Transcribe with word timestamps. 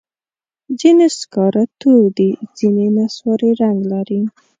ځینې 0.79 1.07
سکاره 1.19 1.63
تور 1.79 2.03
دي، 2.17 2.29
ځینې 2.57 2.85
نسواري 2.97 3.51
رنګ 3.61 3.79
لري. 3.91 4.21